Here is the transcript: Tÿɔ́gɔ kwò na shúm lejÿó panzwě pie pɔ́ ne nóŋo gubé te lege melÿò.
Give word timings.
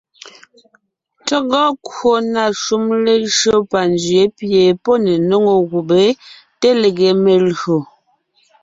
Tÿɔ́gɔ 1.25 1.61
kwò 1.85 2.13
na 2.33 2.43
shúm 2.61 2.83
lejÿó 3.05 3.55
panzwě 3.71 4.21
pie 4.37 4.61
pɔ́ 4.83 4.95
ne 5.03 5.13
nóŋo 5.29 5.55
gubé 5.69 6.01
te 6.59 6.69
lege 6.81 7.09
melÿò. 7.23 7.77